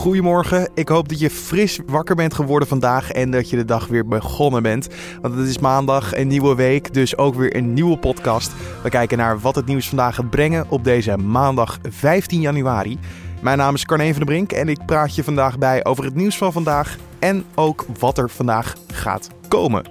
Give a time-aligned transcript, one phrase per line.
[0.00, 3.86] Goedemorgen, ik hoop dat je fris wakker bent geworden vandaag en dat je de dag
[3.86, 4.88] weer begonnen bent.
[5.20, 8.52] Want het is maandag, een nieuwe week, dus ook weer een nieuwe podcast.
[8.82, 12.98] We kijken naar wat het nieuws vandaag gaat brengen op deze maandag 15 januari.
[13.42, 16.14] Mijn naam is Carne van der Brink en ik praat je vandaag bij over het
[16.14, 19.84] nieuws van vandaag en ook wat er vandaag gaat komen.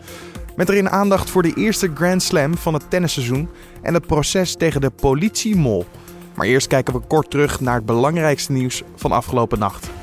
[0.56, 3.50] Met erin aandacht voor de eerste Grand Slam van het tennisseizoen
[3.82, 5.86] en het proces tegen de politiemol.
[6.36, 9.99] Maar eerst kijken we kort terug naar het belangrijkste nieuws van afgelopen nacht.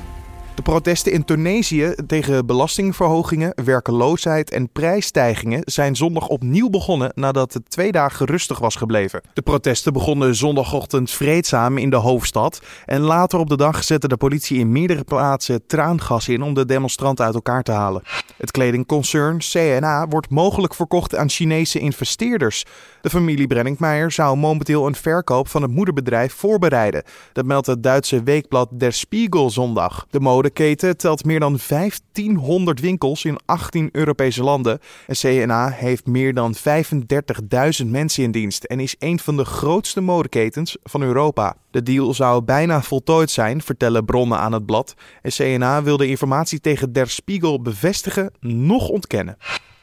[0.57, 7.69] De protesten in Tunesië tegen belastingverhogingen, werkeloosheid en prijsstijgingen zijn zondag opnieuw begonnen nadat het
[7.69, 9.21] twee dagen rustig was gebleven.
[9.33, 14.17] De protesten begonnen zondagochtend vreedzaam in de hoofdstad en later op de dag zette de
[14.17, 18.01] politie in meerdere plaatsen traangas in om de demonstranten uit elkaar te halen.
[18.37, 22.65] Het kledingconcern CNA wordt mogelijk verkocht aan Chinese investeerders.
[23.01, 27.03] De familie Brenningmeijer zou momenteel een verkoop van het moederbedrijf voorbereiden.
[27.33, 30.05] Dat meldt het Duitse weekblad Der Spiegel zondag.
[30.09, 34.79] De modeketen telt meer dan 1500 winkels in 18 Europese landen.
[35.07, 40.01] En CNA heeft meer dan 35.000 mensen in dienst en is een van de grootste
[40.01, 41.55] modeketens van Europa.
[41.71, 44.93] De deal zou bijna voltooid zijn, vertellen bronnen aan het blad.
[45.21, 49.37] En CNA wil de informatie tegen Der Spiegel bevestigen, nog ontkennen.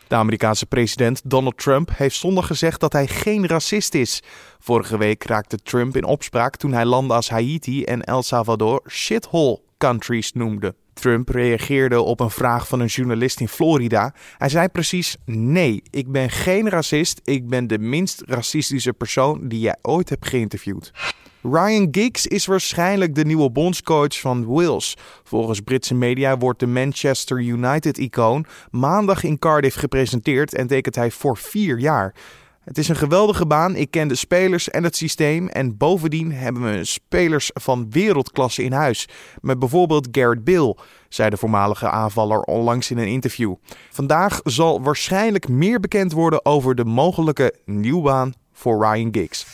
[0.08, 4.22] De Amerikaanse president Donald Trump heeft zondag gezegd dat hij geen racist is.
[4.58, 9.60] Vorige week raakte Trump in opspraak toen hij landen als Haiti en El Salvador shithole
[9.78, 10.74] countries noemde.
[10.94, 14.14] Trump reageerde op een vraag van een journalist in Florida.
[14.38, 17.20] Hij zei precies: Nee, ik ben geen racist.
[17.24, 20.92] Ik ben de minst racistische persoon die jij ooit hebt geïnterviewd.
[21.42, 24.96] Ryan Giggs is waarschijnlijk de nieuwe bondscoach van Wales.
[25.22, 31.36] Volgens Britse media wordt de Manchester United-icoon maandag in Cardiff gepresenteerd en tekent hij voor
[31.36, 32.14] vier jaar.
[32.64, 33.76] Het is een geweldige baan.
[33.76, 35.48] Ik ken de spelers en het systeem.
[35.48, 39.08] En bovendien hebben we spelers van wereldklasse in huis.
[39.40, 40.76] Met bijvoorbeeld Garrett Bill,
[41.08, 43.54] zei de voormalige aanvaller onlangs in een interview.
[43.90, 49.46] Vandaag zal waarschijnlijk meer bekend worden over de mogelijke nieuwbaan voor Ryan Giggs.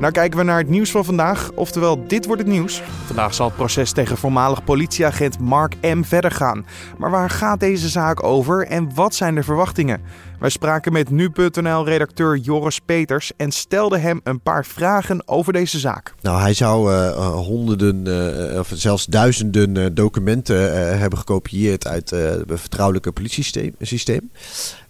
[0.00, 2.82] En nou kijken we naar het nieuws van vandaag, oftewel dit wordt het nieuws.
[3.06, 6.02] Vandaag zal het proces tegen voormalig politieagent Mark M.
[6.02, 6.66] verder gaan.
[6.98, 10.02] Maar waar gaat deze zaak over en wat zijn de verwachtingen?
[10.40, 16.14] Wij spraken met nu.nl-redacteur Joris Peters en stelden hem een paar vragen over deze zaak.
[16.20, 23.12] Nou, hij zou uh, honderden uh, of zelfs duizenden documenten hebben gekopieerd uit het vertrouwelijke
[23.12, 24.30] politiesysteem.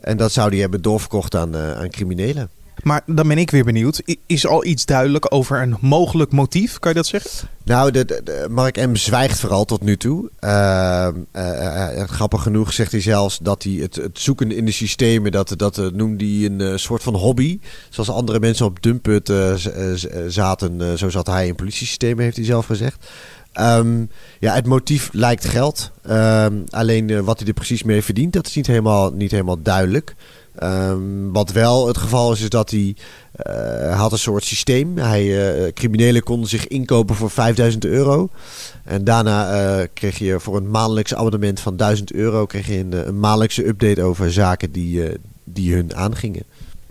[0.00, 2.50] En dat zou hij hebben doorverkocht aan, aan criminelen.
[2.82, 4.02] Maar dan ben ik weer benieuwd.
[4.26, 6.78] Is al iets duidelijk over een mogelijk motief?
[6.78, 7.48] Kan je dat zeggen?
[7.64, 8.04] Nou,
[8.50, 8.94] Mark M.
[8.94, 10.30] zwijgt vooral tot nu toe.
[10.40, 11.08] Uh,
[12.06, 15.92] grappig genoeg zegt hij zelfs dat hij het, het zoeken in de systemen, dat, dat
[15.92, 17.58] noemde hij een soort van hobby.
[17.88, 19.32] Zoals andere mensen op Dumput
[20.28, 23.06] zaten, zo zat hij in politiesystemen, heeft hij zelf gezegd.
[23.60, 25.90] Um, ja, het motief lijkt geld.
[26.10, 30.14] Um, alleen wat hij er precies mee verdient, dat is niet helemaal, niet helemaal duidelijk.
[30.62, 32.96] Um, wat wel het geval is, is dat hij
[33.46, 34.98] uh, had een soort systeem.
[34.98, 38.28] Hij, uh, criminelen konden zich inkopen voor 5000 euro.
[38.84, 43.08] En daarna uh, kreeg je voor een maandelijks abonnement van 1000 euro kreeg je een,
[43.08, 45.02] een maandelijkse update over zaken die,
[45.44, 46.42] die hun aangingen.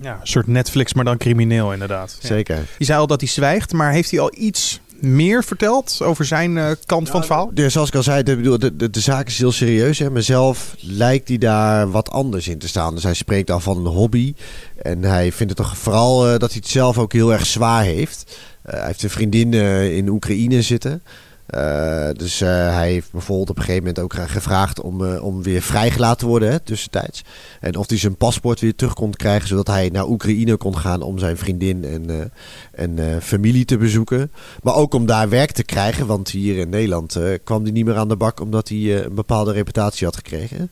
[0.02, 2.18] Ja, een soort Netflix, maar dan crimineel inderdaad.
[2.20, 2.56] Zeker.
[2.56, 2.62] Ja.
[2.78, 6.56] Je zei al dat hij zwijgt, maar heeft hij al iets meer verteld over zijn
[6.56, 7.52] uh, kant van het verhaal?
[7.54, 10.00] Dus zoals ik al zei, de, de, de, de zaak is heel serieus.
[10.00, 10.10] Hè.
[10.10, 12.94] Mezelf lijkt hij daar wat anders in te staan.
[12.94, 14.34] Dus hij spreekt al van een hobby.
[14.82, 17.84] En hij vindt het toch vooral uh, dat hij het zelf ook heel erg zwaar
[17.84, 18.24] heeft.
[18.66, 19.54] Uh, hij heeft een vriendin
[19.94, 21.02] in Oekraïne zitten.
[21.56, 25.44] Uh, dus uh, hij heeft bijvoorbeeld op een gegeven moment ook gevraagd om, uh, om
[25.44, 27.24] weer vrijgelaten te worden hè, tussentijds.
[27.60, 31.02] En of hij zijn paspoort weer terug kon krijgen, zodat hij naar Oekraïne kon gaan
[31.02, 32.32] om zijn vriendin en,
[32.72, 34.32] en familie te bezoeken.
[34.64, 37.98] Maar ook om daar werk te krijgen, want hier in Nederland kwam hij niet meer
[37.98, 40.72] aan de bak omdat hij een bepaalde reputatie had gekregen.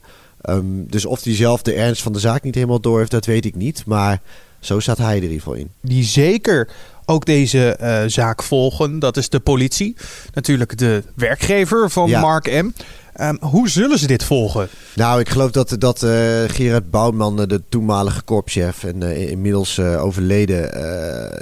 [0.50, 3.26] Um, dus of hij zelf de ernst van de zaak niet helemaal door heeft, dat
[3.26, 3.84] weet ik niet.
[3.86, 4.22] Maar
[4.60, 5.70] zo staat hij er in ieder geval in.
[5.82, 6.70] Die zeker
[7.10, 9.00] ook deze uh, zaak volgen.
[9.00, 9.96] Dat is de politie.
[10.34, 12.20] Natuurlijk de werkgever van ja.
[12.20, 12.72] Mark M.
[13.22, 14.68] Um, hoe zullen ze dit volgen?
[14.96, 16.10] Nou, ik geloof dat, dat uh,
[16.48, 20.62] Gerard Bouwman, de toenmalige korpschef en uh, inmiddels uh, overleden,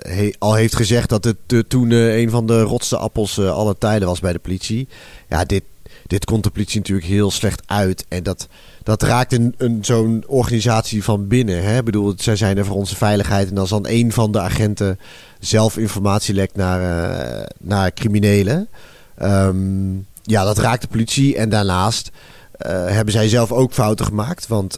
[0.07, 4.19] he, al heeft gezegd dat het toen een van de rotste appels aller tijden was
[4.19, 4.87] bij de politie.
[5.29, 5.63] Ja, dit,
[6.07, 8.05] dit komt de politie natuurlijk heel slecht uit.
[8.07, 8.47] En dat,
[8.85, 11.63] dat raakt een, zo'n organisatie van binnen.
[11.63, 11.77] Hè?
[11.77, 13.49] Ik bedoel, zij zijn er voor onze veiligheid.
[13.49, 14.99] En als dan een van de agenten
[15.39, 18.67] zelf informatie lekt naar, uh, naar criminelen.
[19.21, 21.35] Um, ja, dat raakt de politie.
[21.35, 22.11] En daarnaast
[22.67, 24.47] hebben zij zelf ook fouten gemaakt.
[24.47, 24.77] Want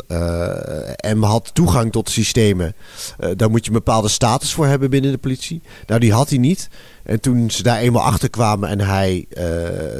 [1.16, 2.76] M had toegang tot systemen.
[3.36, 5.62] daar moet je een bepaalde status voor hebben binnen de politie.
[5.88, 6.70] Nou, die had hij niet.
[7.04, 9.28] En toen ze daar eenmaal achter kwamen en hij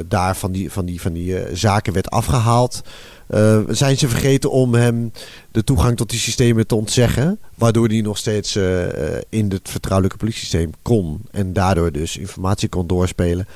[0.06, 2.82] daar van die, van die, van die zaken werd afgehaald.
[3.30, 5.12] Uh, zijn ze vergeten om hem
[5.50, 7.38] de toegang tot die systemen te ontzeggen.
[7.54, 8.82] Waardoor hij nog steeds uh,
[9.28, 11.20] in het vertrouwelijke politiesysteem kon.
[11.30, 13.46] En daardoor dus informatie kon doorspelen.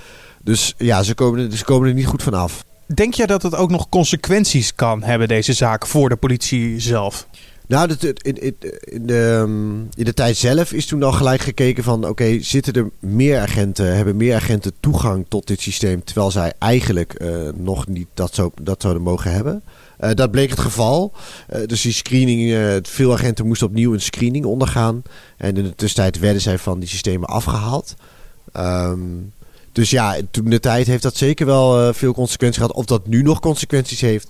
[0.43, 2.65] Dus ja, ze komen, ze komen er niet goed van af.
[2.95, 7.27] Denk jij dat het ook nog consequenties kan hebben, deze zaak, voor de politie zelf?
[7.73, 8.39] Nou, in,
[8.85, 12.09] in, de, ehm, in de tijd zelf is toen al gelijk gekeken van...
[12.09, 16.05] oké, zitten er meer agenten, hebben meer agenten toegang tot dit systeem...
[16.05, 19.63] terwijl zij eigenlijk uh, nog niet dat, zo, dat zouden mogen hebben?
[20.01, 21.13] Uh, dat bleek het geval.
[21.55, 25.03] Uh, dus die screening, veel agenten moesten opnieuw een screening ondergaan.
[25.37, 27.95] En in de tussentijd werden zij van die systemen afgehaald.
[28.57, 29.33] Um,
[29.73, 32.77] dus ja, toen de tijd heeft dat zeker wel veel consequenties gehad.
[32.77, 34.29] Of dat nu nog consequenties heeft...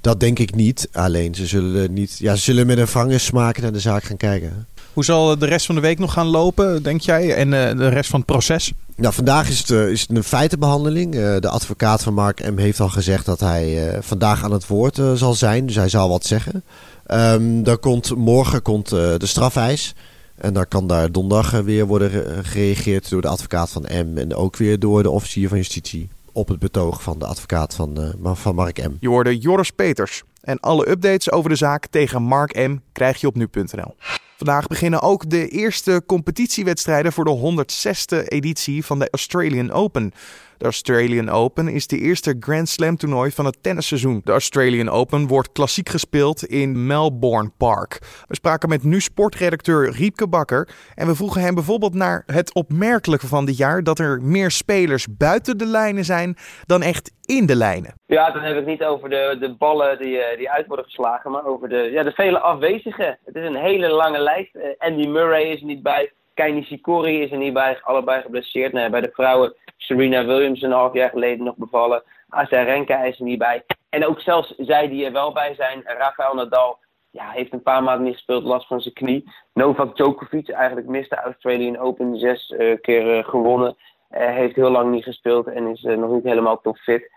[0.00, 0.88] Dat denk ik niet.
[0.92, 4.66] Alleen ze zullen, niet, ja, ze zullen met een vangersmaak naar de zaak gaan kijken.
[4.92, 7.34] Hoe zal de rest van de week nog gaan lopen, denk jij?
[7.34, 8.72] En uh, de rest van het proces?
[8.96, 11.14] Nou, vandaag is het, uh, is het een feitenbehandeling.
[11.14, 12.58] Uh, de advocaat van Mark M.
[12.58, 15.66] heeft al gezegd dat hij vandaag aan het woord zal zijn.
[15.66, 16.62] Dus hij zal wat zeggen.
[17.06, 19.94] Um, dan komt, morgen komt de strafeis.
[20.36, 24.18] En dan kan daar donderdag weer worden gereageerd door de advocaat van M.
[24.18, 28.00] En ook weer door de officier van justitie op het betoog van de advocaat van,
[28.00, 28.92] uh, van Mark M.
[29.00, 30.22] Je hoorde Joris Peters.
[30.40, 32.76] En alle updates over de zaak tegen Mark M.
[32.92, 33.94] krijg je op nu.nl.
[34.36, 40.12] Vandaag beginnen ook de eerste competitiewedstrijden voor de 106e editie van de Australian Open.
[40.60, 44.20] De Australian Open is de eerste Grand Slam toernooi van het tennisseizoen.
[44.24, 47.98] De Australian Open wordt klassiek gespeeld in Melbourne Park.
[48.26, 53.26] We spraken met nu sportredacteur Riepke Bakker en we vroegen hem bijvoorbeeld naar het opmerkelijke
[53.26, 56.36] van dit jaar dat er meer spelers buiten de lijnen zijn
[56.66, 57.94] dan echt in de lijnen.
[58.06, 61.30] Ja, dan heb ik niet over de, de ballen die, eh, die uit worden geslagen,
[61.30, 63.18] maar over de, ja, de vele afwezigen.
[63.24, 64.54] Het is een hele lange lijst.
[64.54, 66.12] Uh, Andy Murray is niet bij.
[66.40, 68.72] Kei Nishikori is er niet bij, allebei geblesseerd.
[68.72, 72.02] Bij de vrouwen Serena Williams een half jaar geleden nog bevallen.
[72.28, 73.64] Azarenka is er niet bij.
[73.88, 76.78] En ook zelfs zij die er wel bij zijn, Rafael Nadal,
[77.10, 79.32] ja, heeft een paar maanden niet gespeeld, last van zijn knie.
[79.52, 83.76] Novak Djokovic, eigenlijk miste Australian Open zes uh, keer uh, gewonnen.
[84.10, 87.10] Uh, heeft heel lang niet gespeeld en is nog niet helemaal topfit.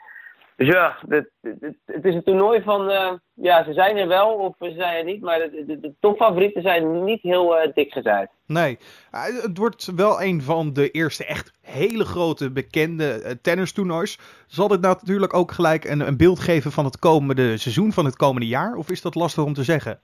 [0.56, 4.30] Dus ja, het, het, het, is een toernooi van, uh, ja, ze zijn er wel
[4.30, 7.92] of ze zijn er niet, maar de, de, de topfavorieten zijn niet heel uh, dik
[7.92, 8.30] gezaaid.
[8.46, 8.78] Nee,
[9.12, 14.20] het wordt wel een van de eerste echt hele grote bekende tennistoernoois.
[14.48, 18.06] Zal dit nou natuurlijk ook gelijk een, een beeld geven van het komende seizoen, van
[18.06, 18.76] het komende jaar?
[18.76, 20.00] Of is dat lastig om te zeggen?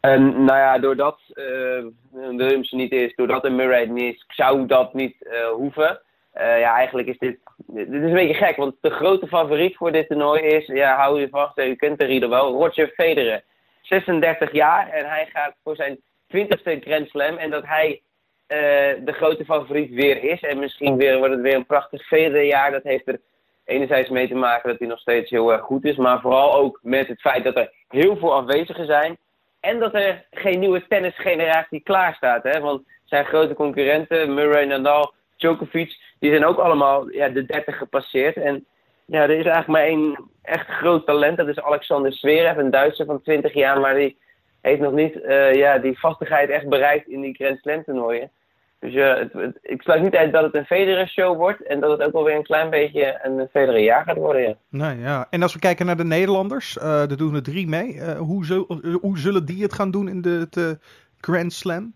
[0.00, 4.94] En, nou ja, doordat uh, Williams niet is, doordat een Murray niet is, zou dat
[4.94, 5.16] niet
[5.54, 6.00] hoeven.
[6.34, 9.92] Uh, ja, eigenlijk is dit, dit is een beetje gek, want de grote favoriet voor
[9.92, 13.42] dit toernooi is, ja, hou je vast, u kent de rieder wel, Roger Federer.
[13.82, 16.00] 36 jaar en hij gaat voor zijn
[16.36, 18.02] 20ste Grand Slam en dat hij
[18.48, 18.58] uh,
[19.04, 20.40] de grote favoriet weer is.
[20.40, 22.70] En misschien weer, wordt het weer een prachtig Federer-jaar.
[22.70, 23.20] Dat heeft er
[23.64, 26.78] enerzijds mee te maken dat hij nog steeds heel erg goed is, maar vooral ook
[26.82, 29.18] met het feit dat er heel veel afwezigen zijn.
[29.60, 32.42] En dat er geen nieuwe tennisgeneratie klaar staat.
[32.42, 32.60] Hè?
[32.60, 38.36] Want zijn grote concurrenten, Murray, Nadal, Djokovic, die zijn ook allemaal ja, de 30 gepasseerd.
[38.36, 38.64] En
[39.04, 41.36] ja, er is eigenlijk maar één echt groot talent.
[41.36, 43.80] Dat is Alexander Zverev, een Duitser van 20 jaar.
[43.80, 44.16] Maar die
[44.60, 48.30] heeft nog niet uh, ja, die vastigheid echt bereikt in die Grand Slam toernooien.
[48.78, 51.62] Dus ja, het, ik sluit niet uit dat het een Federer show wordt.
[51.62, 54.56] En dat het ook wel weer een klein beetje een Federer jaar gaat worden.
[54.70, 54.90] Ja.
[54.90, 56.76] Ja, en als we kijken naar de Nederlanders.
[56.76, 58.14] Uh, er doen er drie mee.
[58.14, 58.66] Hoe,
[59.00, 60.78] hoe zullen die het gaan doen in de, de
[61.20, 61.92] Grand Slam?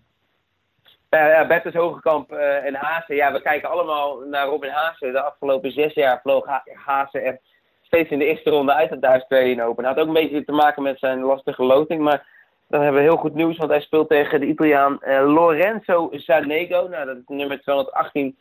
[1.15, 3.15] Uh, ja, Bertus Hogekamp uh, en Haase.
[3.15, 5.11] Ja, we kijken allemaal naar Robin Haase.
[5.11, 7.39] De afgelopen zes jaar vloog ha Haase er
[7.83, 9.85] steeds in de eerste ronde uit het Australian Open.
[9.85, 12.03] Had ook een beetje te maken met zijn lastige loting.
[12.03, 12.27] Maar
[12.69, 16.89] dan hebben we heel goed nieuws, want hij speelt tegen de Italiaan uh, Lorenzo Zanego.
[16.89, 18.39] Nou, dat is nummer 218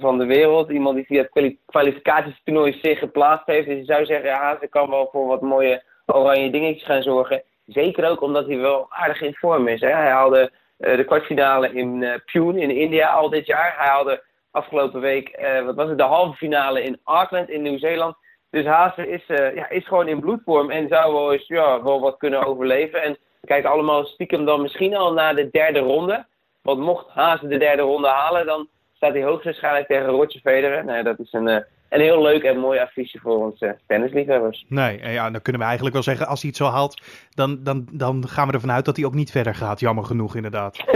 [0.00, 0.70] van de wereld.
[0.70, 3.66] Iemand die via het kwalificatietoernooi zich geplaatst heeft.
[3.66, 7.42] Dus je zou zeggen, Haase kan wel voor wat mooie oranje dingetjes gaan zorgen.
[7.66, 9.80] Zeker ook omdat hij wel aardig in vorm is.
[9.80, 9.90] Hè?
[9.90, 13.74] Hij haalde de kwartfinale in uh, Pune in India al dit jaar.
[13.76, 18.16] Hij haalde afgelopen week, uh, wat was het, de halve finale in Auckland in Nieuw-Zeeland.
[18.50, 22.16] Dus Haase is, ja, is gewoon in bloedvorm en zou wel eens ja, wel wat
[22.16, 23.02] kunnen overleven.
[23.02, 26.26] En kijk allemaal stiekem dan misschien al naar de derde ronde.
[26.62, 30.84] Want mocht Haase de derde ronde halen, dan staat hij hoogstwaarschijnlijk tegen Roger Federer.
[30.84, 34.64] Nee, dat is een een heel leuk en mooi affiche voor onze tennisliefhebbers.
[34.68, 37.02] Nee, ja, dan kunnen we eigenlijk wel zeggen, als hij het zo haalt,
[37.34, 39.80] dan, dan, dan gaan we ervan uit dat hij ook niet verder gaat.
[39.80, 40.84] Jammer genoeg, inderdaad.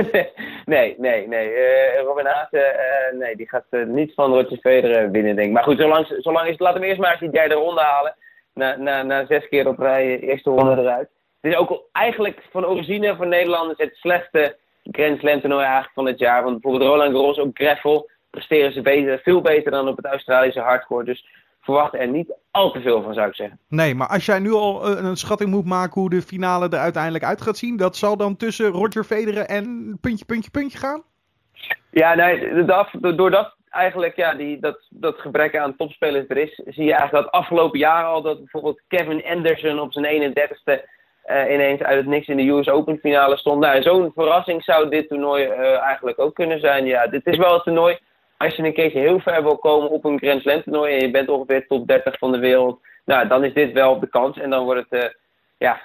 [0.65, 1.49] nee, nee, nee.
[1.49, 2.75] Uh, Robin Haase,
[3.13, 5.55] uh, nee, die gaat uh, niet van Roger Federer winnen, denk ik.
[5.55, 8.15] Maar goed, zolang, zolang is het, laten we eerst maar eens die derde ronde halen.
[8.55, 11.09] Na, na, na zes keer op rij eerste ronde eruit.
[11.41, 16.07] Het is ook eigenlijk van origine voor Nederlanders het slechtste Grand Slam toernooi eigenlijk van
[16.07, 16.43] het jaar.
[16.43, 20.61] Want bijvoorbeeld Roland Garros, ook gravel, presteren ze beter, veel beter dan op het Australische
[20.61, 21.05] hardcore.
[21.05, 21.27] Dus
[21.61, 23.59] verwacht er niet al te veel van, zou ik zeggen.
[23.69, 26.79] Nee, maar als jij nu al eh, een schatting moet maken hoe de finale er
[26.79, 31.03] uiteindelijk uit gaat zien, dat zal dan tussen Roger Federer en puntje, puntje, puntje gaan?
[31.91, 32.65] Ja, nee,
[33.15, 37.33] doordat eigenlijk ja, die, dat, dat gebrek aan topspelers er is, zie je eigenlijk dat
[37.33, 42.27] afgelopen jaar al dat bijvoorbeeld Kevin Anderson op zijn 31ste uh, ineens uit het niks
[42.27, 43.61] in de US Open finale stond.
[43.61, 46.87] Nou, zo'n verrassing zou dit toernooi uh, eigenlijk ook kunnen zijn.
[46.87, 47.99] Ja, dit is wel het toernooi.
[48.43, 51.11] Als je een keertje heel ver wil komen op een Grand Slam toernooi en je
[51.11, 54.39] bent ongeveer top 30 van de wereld, nou, dan is dit wel de kans.
[54.39, 55.09] En dan wordt het, uh,
[55.59, 55.81] ja,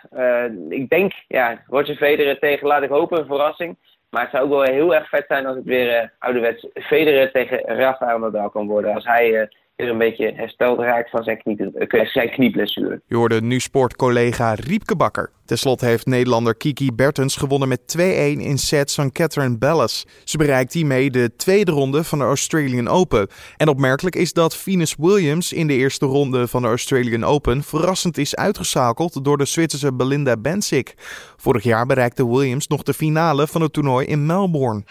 [0.69, 3.77] ik denk, ja, Roger Federer tegen, laat ik hopen, een verrassing.
[4.09, 7.59] Maar het zou ook wel heel erg vet zijn als het weer ouderwets Federer tegen
[7.59, 8.93] Rafael Nadal kan worden.
[8.93, 13.01] Als hij een beetje hersteld raakt van zijn, knie, uh, zijn knieblessure.
[13.07, 15.31] Je hoorde nu sportcollega Riepke Bakker.
[15.45, 20.05] Ten slotte heeft Nederlander Kiki Bertens gewonnen met 2-1 in sets van Catherine Ballas.
[20.23, 23.27] Ze bereikt hiermee de tweede ronde van de Australian Open.
[23.57, 28.17] En opmerkelijk is dat Venus Williams in de eerste ronde van de Australian Open verrassend
[28.17, 30.93] is uitgeschakeld door de Zwitserse Belinda Bencic.
[31.37, 34.83] Vorig jaar bereikte Williams nog de finale van het toernooi in Melbourne.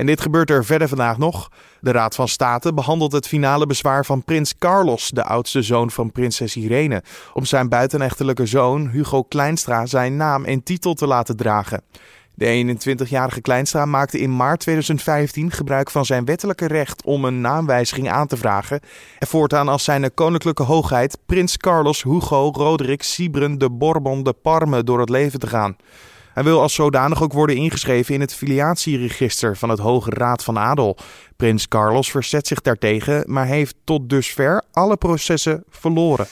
[0.00, 1.50] En dit gebeurt er verder vandaag nog.
[1.80, 6.12] De Raad van State behandelt het finale bezwaar van prins Carlos, de oudste zoon van
[6.12, 7.02] prinses Irene,
[7.34, 11.82] om zijn buitenechtelijke zoon Hugo Kleinstra zijn naam en titel te laten dragen.
[12.34, 18.10] De 21-jarige Kleinstra maakte in maart 2015 gebruik van zijn wettelijke recht om een naamwijziging
[18.10, 18.80] aan te vragen
[19.18, 24.84] en voortaan als zijn koninklijke hoogheid prins Carlos Hugo Roderick Sibren de Bourbon de Parme
[24.84, 25.76] door het leven te gaan.
[26.34, 30.58] Hij wil als zodanig ook worden ingeschreven in het filiatieregister van het Hoge Raad van
[30.58, 30.96] Adel.
[31.36, 36.26] Prins Carlos verzet zich daartegen, maar heeft tot dusver alle processen verloren.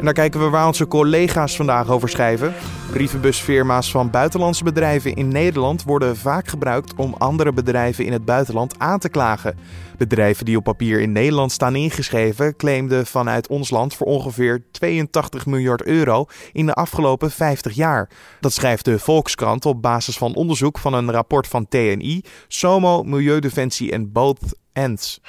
[0.00, 2.54] En daar kijken we waar onze collega's vandaag over schrijven.
[2.90, 8.78] Brievenbusfirma's van buitenlandse bedrijven in Nederland worden vaak gebruikt om andere bedrijven in het buitenland
[8.78, 9.58] aan te klagen.
[9.98, 15.46] Bedrijven die op papier in Nederland staan ingeschreven claimden vanuit ons land voor ongeveer 82
[15.46, 18.10] miljard euro in de afgelopen 50 jaar.
[18.40, 23.92] Dat schrijft de Volkskrant op basis van onderzoek van een rapport van TNI, SOMO, Milieudefensie
[23.92, 25.20] en Both Ends.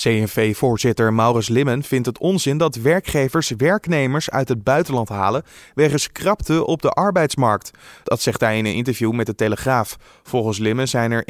[0.00, 5.42] CNV-voorzitter Maurits Limmen vindt het onzin dat werkgevers werknemers uit het buitenland halen
[5.74, 7.70] wegens krapte op de arbeidsmarkt.
[8.04, 9.96] Dat zegt hij in een interview met de Telegraaf.
[10.22, 11.24] Volgens Limmen zijn er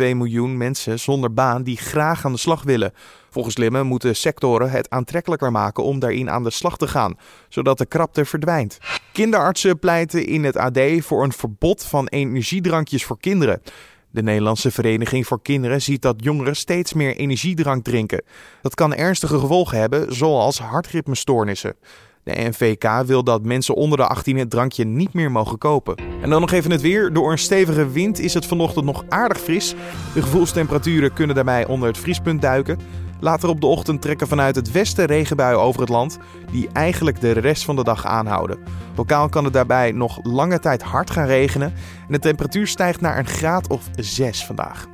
[0.00, 2.92] 1,2 miljoen mensen zonder baan die graag aan de slag willen.
[3.30, 7.16] Volgens Limmen moeten sectoren het aantrekkelijker maken om daarin aan de slag te gaan,
[7.48, 8.78] zodat de krapte verdwijnt.
[9.12, 13.62] Kinderartsen pleiten in het AD voor een verbod van energiedrankjes voor kinderen.
[14.10, 18.22] De Nederlandse Vereniging voor Kinderen ziet dat jongeren steeds meer energiedrank drinken.
[18.62, 21.74] Dat kan ernstige gevolgen hebben, zoals hartritmestoornissen.
[22.22, 25.96] De NVK wil dat mensen onder de 18 het drankje niet meer mogen kopen.
[26.22, 27.12] En dan nog even het weer.
[27.12, 29.74] Door een stevige wind is het vanochtend nog aardig fris.
[30.14, 32.78] De gevoelstemperaturen kunnen daarbij onder het vriespunt duiken.
[33.20, 36.18] Later op de ochtend trekken vanuit het westen regenbuien over het land,
[36.50, 38.58] die eigenlijk de rest van de dag aanhouden.
[38.96, 41.72] Lokaal kan het daarbij nog lange tijd hard gaan regenen
[42.06, 44.86] en de temperatuur stijgt naar een graad of 6 vandaag.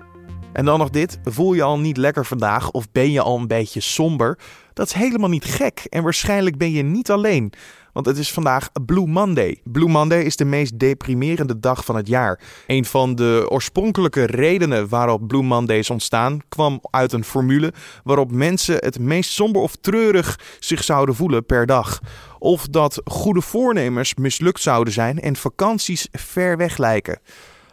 [0.52, 3.46] En dan nog dit: voel je al niet lekker vandaag of ben je al een
[3.46, 4.38] beetje somber?
[4.72, 7.52] Dat is helemaal niet gek en waarschijnlijk ben je niet alleen.
[7.94, 9.60] Want het is vandaag Blue Monday.
[9.64, 12.40] Blue Monday is de meest deprimerende dag van het jaar.
[12.66, 17.72] Een van de oorspronkelijke redenen waarop Blue Mondays ontstaan kwam uit een formule
[18.04, 22.00] waarop mensen het meest somber of treurig zich zouden voelen per dag.
[22.38, 27.18] Of dat goede voornemens mislukt zouden zijn en vakanties ver weg lijken.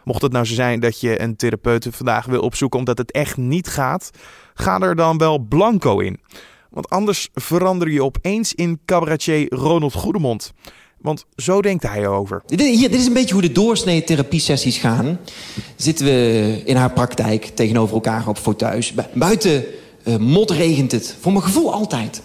[0.04, 3.36] Mocht het nou zo zijn dat je een therapeut vandaag wil opzoeken omdat het echt
[3.36, 4.10] niet gaat,
[4.54, 6.20] ga er dan wel blanco in.
[6.72, 10.52] Want anders verander je opeens in cabaretier Ronald Goedemond.
[11.00, 12.42] Want zo denkt hij erover.
[12.46, 15.18] Dit, hier, dit is een beetje hoe de doorsnee therapiesessies gaan.
[15.76, 18.94] Zitten we in haar praktijk tegenover elkaar op fauteuils.
[19.14, 19.64] Buiten
[20.04, 21.16] uh, regent het.
[21.20, 22.22] Voor mijn gevoel altijd.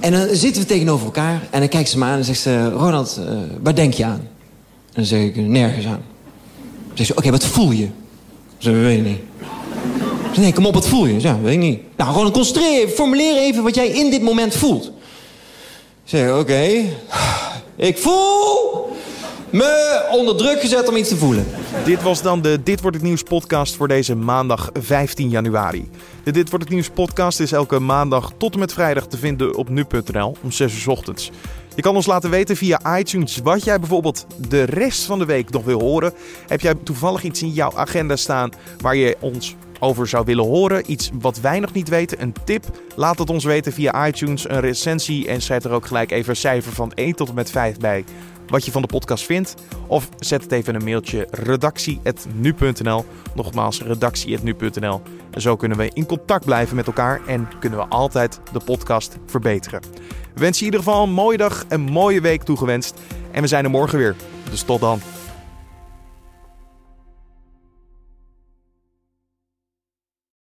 [0.00, 1.48] En dan zitten we tegenover elkaar.
[1.50, 2.70] En dan kijkt ze me aan en zegt ze...
[2.70, 4.20] Ronald, uh, waar denk je aan?
[4.20, 6.02] En dan zeg ik, nergens aan.
[6.86, 7.88] Dan zegt ze, oké, wat voel je?
[8.58, 9.20] Weet ik niet.
[10.36, 11.20] Nee, kom op, wat voel je?
[11.20, 11.80] Ja, weet ik niet.
[11.96, 14.92] Nou, gewoon concentreer Formuleer even wat jij in dit moment voelt.
[16.04, 16.84] Zeg, oké.
[17.76, 18.88] Ik voel
[19.50, 21.46] me onder druk gezet om iets te voelen.
[21.84, 25.88] Dit was dan de Dit Wordt Het Nieuws podcast voor deze maandag 15 januari.
[26.24, 29.56] De Dit Wordt Het Nieuws podcast is elke maandag tot en met vrijdag te vinden
[29.56, 31.30] op nu.nl om 6 uur s ochtends.
[31.74, 35.50] Je kan ons laten weten via iTunes wat jij bijvoorbeeld de rest van de week
[35.50, 36.12] nog wil horen.
[36.46, 38.50] Heb jij toevallig iets in jouw agenda staan
[38.80, 42.64] waar je ons over zou willen horen, iets wat wij nog niet weten, een tip,
[42.96, 46.36] laat het ons weten via iTunes, een recensie en zet er ook gelijk even een
[46.36, 48.04] cijfer van 1 tot en met 5 bij
[48.46, 49.54] wat je van de podcast vindt.
[49.86, 53.04] Of zet het even een mailtje redactie.nu.nl.
[53.34, 55.02] Nogmaals, redactie.nu.nl.
[55.30, 59.18] En zo kunnen we in contact blijven met elkaar en kunnen we altijd de podcast
[59.26, 59.80] verbeteren.
[60.34, 63.00] We wensen in ieder geval een mooie dag, een mooie week toegewenst.
[63.30, 64.16] En we zijn er morgen weer.
[64.50, 65.00] Dus tot dan.